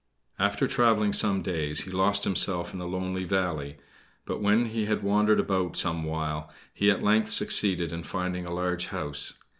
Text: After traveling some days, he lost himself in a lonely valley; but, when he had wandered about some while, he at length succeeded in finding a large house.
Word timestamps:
After 0.39 0.65
traveling 0.65 1.13
some 1.13 1.43
days, 1.43 1.81
he 1.81 1.91
lost 1.91 2.23
himself 2.23 2.73
in 2.73 2.81
a 2.81 2.87
lonely 2.87 3.23
valley; 3.23 3.77
but, 4.25 4.41
when 4.41 4.69
he 4.69 4.85
had 4.85 5.03
wandered 5.03 5.39
about 5.39 5.77
some 5.77 6.05
while, 6.05 6.49
he 6.73 6.89
at 6.89 7.03
length 7.03 7.29
succeeded 7.29 7.91
in 7.93 8.01
finding 8.01 8.47
a 8.47 8.51
large 8.51 8.87
house. 8.87 9.35